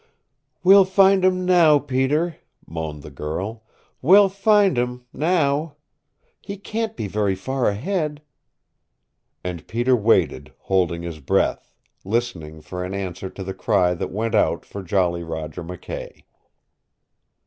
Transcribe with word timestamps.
"We'll 0.63 0.85
find 0.85 1.23
him 1.23 1.45
now, 1.45 1.77
Peter," 1.77 2.37
moaned 2.65 3.03
the 3.03 3.11
girl. 3.11 3.63
"We'll 4.01 4.29
find 4.29 4.75
him 4.75 5.05
now. 5.13 5.75
He 6.41 6.57
can't 6.57 6.97
be 6.97 7.07
very 7.07 7.35
far 7.35 7.69
ahead" 7.69 8.23
And 9.43 9.67
Peter 9.67 9.95
waited, 9.95 10.53
holding 10.57 11.03
his 11.03 11.19
breath, 11.19 11.71
listening 12.03 12.61
for 12.61 12.83
an 12.83 12.95
answer 12.95 13.29
to 13.29 13.43
the 13.43 13.53
cry 13.53 13.93
that 13.93 14.09
went 14.11 14.33
out 14.33 14.65
for 14.65 14.81
Jolly 14.81 15.21
Roger 15.21 15.63
McKay. 15.63 16.23